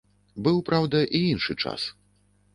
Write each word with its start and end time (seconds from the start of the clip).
Быў, 0.47 0.57
праўда, 0.69 1.03
і 1.15 1.23
іншы 1.35 1.59
час. 1.67 1.81